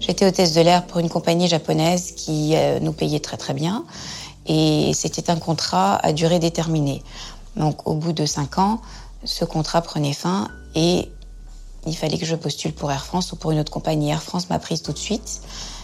J'étais 0.00 0.26
hôtesse 0.26 0.54
de 0.54 0.60
l'air 0.60 0.86
pour 0.86 0.98
une 0.98 1.08
compagnie 1.08 1.46
japonaise 1.46 2.10
qui 2.16 2.56
euh, 2.56 2.80
nous 2.80 2.92
payait 2.92 3.20
très 3.20 3.36
très 3.36 3.54
bien 3.54 3.84
et 4.46 4.90
c'était 4.92 5.30
un 5.30 5.36
contrat 5.36 6.04
à 6.04 6.12
durée 6.12 6.40
déterminée. 6.40 7.00
Donc 7.54 7.86
au 7.86 7.94
bout 7.94 8.12
de 8.12 8.26
cinq 8.26 8.58
ans, 8.58 8.80
ce 9.22 9.44
contrat 9.44 9.82
prenait 9.82 10.14
fin 10.14 10.48
et 10.74 11.08
il 11.86 11.96
fallait 11.96 12.18
que 12.18 12.26
je 12.26 12.34
postule 12.34 12.72
pour 12.72 12.90
Air 12.90 13.04
France 13.04 13.30
ou 13.30 13.36
pour 13.36 13.52
une 13.52 13.60
autre 13.60 13.72
compagnie. 13.72 14.10
Air 14.10 14.22
France 14.24 14.50
m'a 14.50 14.58
prise 14.58 14.82
tout 14.82 14.92
de 14.92 14.98
suite. 14.98 15.42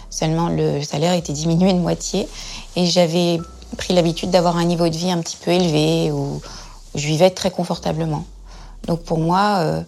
Seulement 0.09 0.49
le 0.49 0.81
salaire 0.81 1.13
était 1.13 1.33
diminué 1.33 1.71
de 1.71 1.79
moitié 1.79 2.27
et 2.75 2.85
j'avais 2.85 3.39
pris 3.75 3.93
l'habitude 3.93 4.31
d'avoir 4.31 4.57
un 4.57 4.65
niveau 4.65 4.89
de 4.89 4.95
vie 4.95 5.11
un 5.11 5.19
petit 5.21 5.37
peu 5.37 5.51
élevé 5.51 6.11
ou 6.11 6.41
je 6.95 7.07
vivais 7.07 7.29
très 7.29 7.51
confortablement. 7.51 8.25
Donc 8.87 9.03
pour 9.03 9.19
moi, 9.19 9.57
euh, 9.59 9.81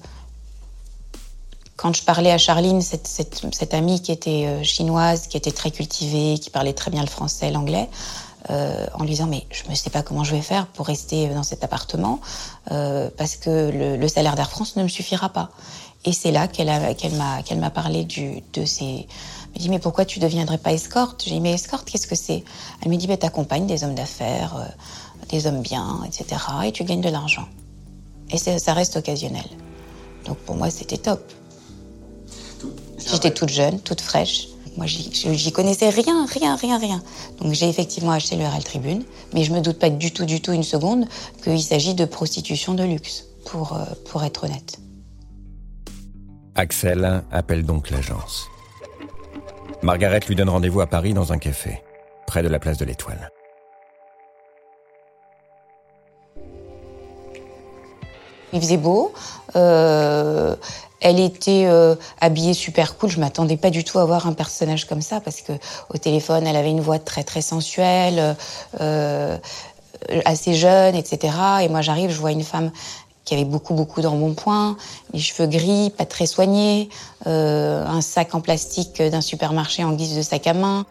quand 1.76 1.96
je 1.96 2.04
parlais 2.04 2.32
à 2.32 2.38
Charline, 2.38 2.82
cette, 2.82 3.74
amie 3.74 4.02
qui 4.02 4.12
était 4.12 4.46
euh, 4.48 4.64
chinoise, 4.64 5.28
qui 5.28 5.38
était 5.38 5.52
très 5.52 5.72
cultivée, 5.72 6.40
qui 6.40 6.50
parlait 6.50 6.74
très 6.74 6.92
bien 6.92 7.02
le 7.02 7.10
français, 7.10 7.52
l'anglais, 7.52 7.90
euh, 8.50 8.86
en 8.94 9.04
lui 9.04 9.12
disant 9.12 9.28
mais 9.28 9.46
je 9.52 9.70
ne 9.70 9.76
sais 9.76 9.90
pas 9.90 10.04
comment 10.04 10.24
je 10.24 10.34
vais 10.34 10.42
faire 10.42 10.68
pour 10.68 10.88
rester 10.88 11.28
dans 11.30 11.44
cet 11.44 11.64
appartement 11.64 12.20
parce 12.70 13.36
que 13.36 13.98
le, 14.00 14.08
salaire 14.08 14.36
d'Air 14.36 14.50
France 14.50 14.76
ne 14.76 14.84
me 14.84 14.88
suffira 14.88 15.30
pas. 15.30 15.50
Et 16.06 16.14
c'est 16.14 16.32
là 16.32 16.48
qu'elle 16.48 16.70
m'a 17.60 17.70
parlé 17.70 18.06
de 18.06 18.66
ces. 18.66 19.08
Elle 19.58 19.64
me 19.64 19.70
dit 19.70 19.70
mais 19.70 19.80
pourquoi 19.80 20.06
tu 20.06 20.20
deviendrais 20.20 20.60
pas 20.60 20.72
escorte? 20.72 21.24
J'ai 21.26 21.32
dit 21.32 21.42
mais 21.42 21.54
escorte 21.54 21.90
qu'est-ce 21.90 22.06
que 22.06 22.14
c'est? 22.14 22.44
Elle 22.84 22.92
me 22.92 22.96
dit 22.96 23.08
bah 23.08 23.18
t'accompagnes 23.18 23.66
des 23.66 23.84
hommes 23.84 23.96
d'affaires 23.96 24.72
des 25.30 25.48
hommes 25.48 25.62
bien, 25.62 26.02
etc. 26.06 26.42
Et 26.66 26.72
tu 26.72 26.84
gagnes 26.84 27.02
de 27.02 27.10
l'argent. 27.10 27.48
Et 28.30 28.38
ça 28.38 28.74
reste 28.74 28.98
occasionnel. 28.98 29.46
Donc 30.26 30.38
pour 30.40 30.56
moi, 30.56 30.70
c'était 30.70 30.98
top. 30.98 31.32
J'étais 32.98 33.32
toute 33.32 33.50
jeune, 33.50 33.80
toute 33.80 34.02
fraîche. 34.02 34.50
Moi, 34.76 34.86
j'y 34.86 35.52
connaissais 35.52 35.90
rien, 35.90 36.28
rien, 36.28 36.56
rien, 36.56 36.78
rien. 36.78 37.02
Donc 37.42 37.54
j'ai 37.54 37.68
effectivement 37.68 38.12
acheté 38.12 38.36
le 38.36 38.46
RL 38.46 38.64
Tribune, 38.64 39.04
mais 39.34 39.44
je 39.44 39.52
me 39.52 39.62
doute 39.62 39.80
pas 39.80 39.90
du 39.90 40.12
tout, 40.12 40.26
du 40.26 40.40
tout 40.40 40.52
une 40.52 40.64
seconde 40.64 41.08
qu'il 41.44 41.62
s'agit 41.64 41.96
de 41.96 42.06
prostitution 42.06 42.76
de 42.76 42.84
luxe, 42.84 43.26
pour, 43.46 43.74
euh, 43.74 43.86
pour 44.06 44.24
être 44.24 44.44
honnête. 44.44 44.78
Axel 46.54 47.24
appelle 47.32 47.66
donc 47.66 47.90
l'agence. 47.90 48.48
Margaret 49.84 50.22
lui 50.28 50.36
donne 50.36 50.50
rendez-vous 50.50 50.82
à 50.82 50.88
Paris 50.88 51.14
dans 51.14 51.32
un 51.32 51.38
café, 51.38 51.84
près 52.26 52.42
de 52.42 52.48
la 52.48 52.60
place 52.60 52.78
de 52.78 52.86
l'Étoile. 52.86 53.32
Il 58.54 58.62
faisait 58.62 58.78
beau. 58.78 59.14
Euh, 59.56 60.56
elle 61.00 61.20
était 61.20 61.66
euh, 61.68 61.96
habillée 62.20 62.54
super 62.54 62.98
cool. 62.98 63.10
Je 63.12 63.20
m'attendais 63.20 63.58
pas 63.58 63.70
du 63.70 63.84
tout 63.84 64.00
à 64.00 64.06
voir 64.06 64.26
un 64.26 64.34
personnage 64.34 64.86
comme 64.86 65.02
ça 65.02 65.22
parce 65.22 65.42
que 65.42 65.54
au 65.94 65.98
téléphone, 65.98 66.48
elle 66.48 66.56
avait 66.56 66.72
une 66.72 66.82
voix 66.82 66.98
très 66.98 67.24
très 67.24 67.42
sensuelle, 67.42 68.36
euh, 68.82 69.38
assez 70.26 70.56
jeune, 70.56 70.96
etc. 70.96 71.34
Et 71.62 71.70
moi, 71.70 71.82
j'arrive, 71.82 72.10
je 72.10 72.20
vois 72.20 72.32
une 72.32 72.44
femme 72.44 72.72
qui 73.28 73.36
avait 73.36 73.46
beaucoup 73.46 73.74
beaucoup 73.74 74.02
d'embonpoint, 74.02 74.78
les 75.14 75.20
cheveux 75.20 75.48
gris, 75.48 75.92
pas 75.92 76.06
très 76.06 76.26
soignés, 76.26 76.90
un 77.26 78.02
sac 78.02 78.34
en 78.34 78.42
plastique 78.42 79.02
d'un 79.02 79.22
supermarché 79.22 79.84
en 79.84 79.92
guise 79.92 80.16
de 80.16 80.22
sac 80.22 80.48
à 80.48 80.54
main. 80.54 80.86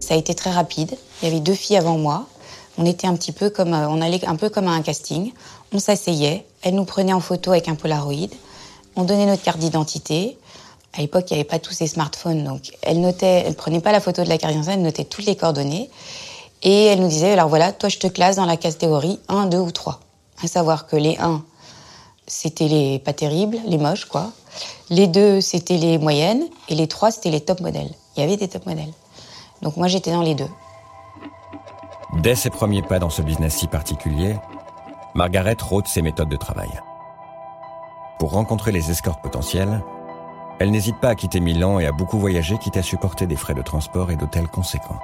Ça 0.00 0.14
a 0.14 0.16
été 0.16 0.34
très 0.34 0.50
rapide. 0.50 0.96
Il 1.20 1.28
y 1.28 1.30
avait 1.30 1.40
deux 1.40 1.54
filles 1.54 1.76
avant 1.76 1.98
moi. 1.98 2.24
On 2.78 2.86
était 2.86 3.06
un 3.06 3.14
petit 3.14 3.32
peu 3.32 3.50
comme, 3.50 3.74
euh, 3.74 3.88
on 3.88 4.00
allait 4.00 4.24
un 4.24 4.36
peu 4.36 4.48
comme 4.48 4.68
à 4.68 4.70
un 4.70 4.80
casting. 4.80 5.32
On 5.72 5.78
s'asseyait, 5.78 6.46
elle 6.62 6.76
nous 6.76 6.86
prenait 6.86 7.12
en 7.12 7.20
photo 7.20 7.50
avec 7.50 7.68
un 7.68 7.74
Polaroid, 7.74 8.30
on 8.96 9.04
donnait 9.04 9.26
notre 9.26 9.42
carte 9.42 9.58
d'identité. 9.58 10.38
À 10.96 11.02
l'époque, 11.02 11.26
il 11.28 11.34
n'y 11.34 11.40
avait 11.40 11.48
pas 11.48 11.58
tous 11.58 11.74
ces 11.74 11.86
smartphones, 11.86 12.42
donc 12.42 12.72
elle 12.80 13.02
notait, 13.02 13.44
elle 13.46 13.54
prenait 13.54 13.80
pas 13.80 13.92
la 13.92 14.00
photo 14.00 14.24
de 14.24 14.30
la 14.30 14.38
carte 14.38 14.54
d'identité, 14.54 14.78
elle 14.78 14.82
notait 14.82 15.04
toutes 15.04 15.26
les 15.26 15.36
coordonnées. 15.36 15.90
Et 16.62 16.86
elle 16.86 17.00
nous 17.00 17.08
disait, 17.08 17.32
alors 17.32 17.48
voilà, 17.48 17.72
toi 17.72 17.88
je 17.88 17.98
te 17.98 18.06
classe 18.06 18.36
dans 18.36 18.46
la 18.46 18.56
catégorie 18.56 19.20
1, 19.28 19.46
2 19.46 19.58
ou 19.58 19.70
3. 19.70 20.00
À 20.42 20.46
savoir 20.46 20.86
que 20.86 20.96
les 20.96 21.16
1, 21.18 21.42
c'était 22.26 22.68
les 22.68 22.98
pas 22.98 23.12
terribles, 23.12 23.58
les 23.66 23.78
moches, 23.78 24.04
quoi. 24.04 24.30
Les 24.90 25.06
2, 25.06 25.40
c'était 25.40 25.76
les 25.76 25.98
moyennes. 25.98 26.42
Et 26.68 26.74
les 26.74 26.86
3, 26.86 27.10
c'était 27.10 27.30
les 27.30 27.40
top 27.40 27.60
modèles. 27.60 27.90
Il 28.16 28.20
y 28.20 28.22
avait 28.22 28.36
des 28.36 28.48
top 28.48 28.66
modèles. 28.66 28.92
Donc 29.62 29.76
moi, 29.76 29.88
j'étais 29.88 30.12
dans 30.12 30.22
les 30.22 30.34
deux. 30.34 30.48
Dès 32.22 32.34
ses 32.34 32.50
premiers 32.50 32.82
pas 32.82 32.98
dans 32.98 33.10
ce 33.10 33.22
business 33.22 33.56
si 33.56 33.66
particulier, 33.66 34.36
Margaret 35.14 35.56
rôde 35.60 35.86
ses 35.86 36.02
méthodes 36.02 36.28
de 36.28 36.36
travail. 36.36 36.70
Pour 38.18 38.32
rencontrer 38.32 38.72
les 38.72 38.90
escortes 38.90 39.22
potentielles, 39.22 39.82
elle 40.58 40.70
n'hésite 40.70 40.98
pas 41.00 41.10
à 41.10 41.14
quitter 41.14 41.40
Milan 41.40 41.78
et 41.78 41.86
à 41.86 41.92
beaucoup 41.92 42.18
voyager, 42.18 42.58
quitte 42.58 42.76
à 42.76 42.82
supporter 42.82 43.26
des 43.26 43.36
frais 43.36 43.54
de 43.54 43.62
transport 43.62 44.10
et 44.10 44.16
d'hôtel 44.16 44.48
conséquents. 44.48 44.98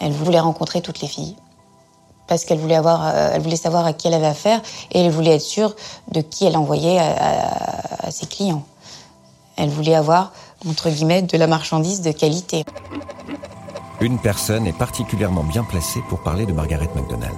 Elle 0.00 0.12
voulait 0.12 0.40
rencontrer 0.40 0.80
toutes 0.82 1.00
les 1.00 1.08
filles 1.08 1.36
parce 2.26 2.44
qu'elle 2.44 2.60
euh, 2.60 3.38
voulait 3.40 3.56
savoir 3.56 3.86
à 3.86 3.92
qui 3.92 4.06
elle 4.06 4.14
avait 4.14 4.26
affaire 4.26 4.60
et 4.92 5.00
elle 5.00 5.10
voulait 5.10 5.34
être 5.36 5.42
sûre 5.42 5.74
de 6.12 6.20
qui 6.20 6.46
elle 6.46 6.56
envoyait 6.56 6.98
à 6.98 8.10
ses 8.10 8.26
clients. 8.26 8.62
Elle 9.56 9.70
voulait 9.70 9.94
avoir 9.94 10.32
entre 10.68 10.90
guillemets 10.90 11.22
de 11.22 11.36
la 11.36 11.46
marchandise 11.46 12.02
de 12.02 12.12
qualité. 12.12 12.64
Une 14.00 14.18
personne 14.18 14.66
est 14.66 14.76
particulièrement 14.76 15.44
bien 15.44 15.64
placée 15.64 16.00
pour 16.08 16.22
parler 16.22 16.46
de 16.46 16.52
Margaret 16.52 16.88
MacDonald. 16.94 17.36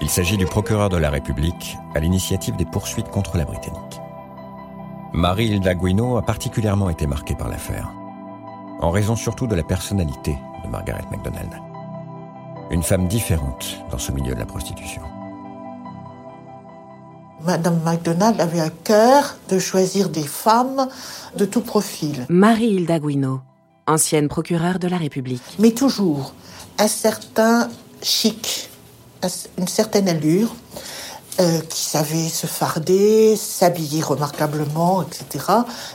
Il 0.00 0.08
s'agit 0.08 0.36
du 0.36 0.46
procureur 0.46 0.90
de 0.90 0.96
la 0.96 1.10
République 1.10 1.76
à 1.94 2.00
l'initiative 2.00 2.56
des 2.56 2.64
poursuites 2.64 3.10
contre 3.10 3.36
la 3.36 3.44
Britannique. 3.44 4.00
Marie 5.12 5.46
Hilda 5.46 5.74
Guino 5.74 6.16
a 6.16 6.22
particulièrement 6.22 6.90
été 6.90 7.06
marquée 7.06 7.34
par 7.34 7.48
l'affaire, 7.48 7.90
en 8.80 8.90
raison 8.90 9.16
surtout 9.16 9.46
de 9.46 9.54
la 9.54 9.62
personnalité 9.62 10.36
de 10.64 10.68
Margaret 10.68 11.04
MacDonald. 11.10 11.50
Une 12.70 12.82
femme 12.82 13.08
différente 13.08 13.78
dans 13.90 13.98
ce 13.98 14.12
milieu 14.12 14.34
de 14.34 14.38
la 14.38 14.46
prostitution. 14.46 15.02
Madame 17.44 17.80
MacDonald 17.84 18.40
avait 18.40 18.60
à 18.60 18.70
cœur 18.70 19.36
de 19.50 19.58
choisir 19.58 20.08
des 20.08 20.22
femmes 20.22 20.88
de 21.36 21.44
tout 21.44 21.60
profil. 21.60 22.24
Marie 22.30 22.74
Hilda 22.74 22.98
Guino, 22.98 23.40
ancienne 23.86 24.28
procureure 24.28 24.78
de 24.78 24.88
la 24.88 24.96
République. 24.96 25.42
Mais 25.58 25.72
toujours 25.72 26.32
un 26.78 26.88
certain 26.88 27.68
chic, 28.02 28.70
une 29.58 29.68
certaine 29.68 30.08
allure, 30.08 30.54
euh, 31.40 31.60
qui 31.62 31.80
savait 31.80 32.28
se 32.28 32.46
farder, 32.46 33.34
s'habiller 33.34 34.02
remarquablement, 34.02 35.02
etc. 35.02 35.46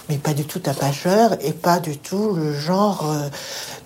Mais 0.09 0.17
pas 0.17 0.33
du 0.33 0.43
tout 0.43 0.59
tapageur 0.59 1.37
et 1.39 1.53
pas 1.53 1.79
du 1.79 1.97
tout 1.97 2.33
le 2.33 2.53
genre, 2.53 3.09
euh, 3.09 3.29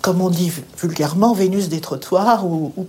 comme 0.01 0.21
on 0.21 0.31
dit 0.31 0.51
vulgairement, 0.81 1.31
Vénus 1.33 1.69
des 1.69 1.79
trottoirs 1.79 2.47
ou, 2.47 2.73
ou 2.75 2.87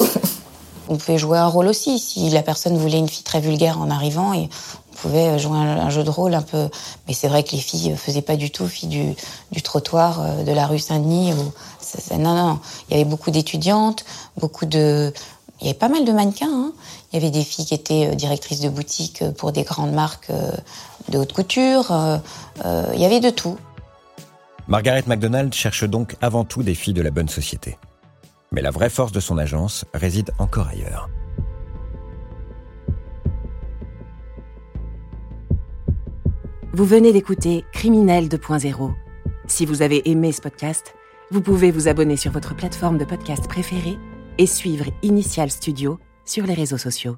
on 0.88 0.96
pouvait 0.96 1.18
jouer 1.18 1.36
un 1.36 1.46
rôle 1.46 1.66
aussi. 1.66 1.98
Si 1.98 2.30
la 2.30 2.40
personne 2.40 2.78
voulait 2.78 2.96
une 2.96 3.08
fille 3.08 3.22
très 3.22 3.40
vulgaire 3.40 3.78
en 3.78 3.90
arrivant, 3.90 4.32
et 4.32 4.48
on 4.92 4.96
pouvait 4.96 5.38
jouer 5.38 5.58
un, 5.58 5.90
jeu 5.90 6.02
de 6.02 6.08
rôle 6.08 6.32
un 6.32 6.40
peu. 6.40 6.70
Mais 7.08 7.12
c'est 7.12 7.28
vrai 7.28 7.42
que 7.44 7.52
les 7.52 7.60
filles 7.60 7.94
faisaient 7.98 8.22
pas 8.22 8.36
du 8.36 8.50
tout 8.50 8.66
filles 8.66 8.88
du, 8.88 9.14
du 9.52 9.60
trottoir 9.60 10.42
de 10.42 10.52
la 10.52 10.66
rue 10.66 10.78
Saint-Denis. 10.78 11.34
non, 12.12 12.34
non, 12.34 12.60
il 12.88 12.96
y 12.96 13.00
avait 13.00 13.08
beaucoup 13.10 13.30
d'étudiantes, 13.30 14.06
beaucoup 14.38 14.64
de. 14.64 15.12
Il 15.60 15.66
y 15.66 15.70
avait 15.70 15.78
pas 15.78 15.88
mal 15.88 16.06
de 16.06 16.12
mannequins. 16.12 16.48
Hein. 16.50 16.72
Il 17.16 17.22
y 17.22 17.22
avait 17.22 17.32
des 17.32 17.44
filles 17.44 17.64
qui 17.64 17.72
étaient 17.72 18.14
directrices 18.14 18.60
de 18.60 18.68
boutique 18.68 19.24
pour 19.38 19.50
des 19.50 19.62
grandes 19.62 19.94
marques 19.94 20.30
de 21.08 21.16
haute 21.16 21.32
couture. 21.32 22.20
Il 22.62 23.00
y 23.00 23.06
avait 23.06 23.20
de 23.20 23.30
tout. 23.30 23.56
Margaret 24.68 25.04
MacDonald 25.06 25.54
cherche 25.54 25.84
donc 25.84 26.14
avant 26.20 26.44
tout 26.44 26.62
des 26.62 26.74
filles 26.74 26.92
de 26.92 27.00
la 27.00 27.10
bonne 27.10 27.30
société. 27.30 27.78
Mais 28.52 28.60
la 28.60 28.70
vraie 28.70 28.90
force 28.90 29.12
de 29.12 29.20
son 29.20 29.38
agence 29.38 29.86
réside 29.94 30.30
encore 30.38 30.68
ailleurs. 30.68 31.08
Vous 36.74 36.84
venez 36.84 37.14
d'écouter 37.14 37.64
Criminel 37.72 38.28
2.0. 38.28 38.92
Si 39.46 39.64
vous 39.64 39.80
avez 39.80 40.06
aimé 40.10 40.32
ce 40.32 40.42
podcast, 40.42 40.94
vous 41.30 41.40
pouvez 41.40 41.70
vous 41.70 41.88
abonner 41.88 42.18
sur 42.18 42.30
votre 42.30 42.54
plateforme 42.54 42.98
de 42.98 43.06
podcast 43.06 43.48
préférée 43.48 43.96
et 44.36 44.46
suivre 44.46 44.84
Initial 45.02 45.50
Studio 45.50 45.98
sur 46.26 46.44
les 46.44 46.54
réseaux 46.54 46.78
sociaux. 46.78 47.16